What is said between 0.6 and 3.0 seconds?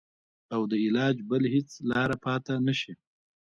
د علاج بله هېڅ لاره پاته نه شي.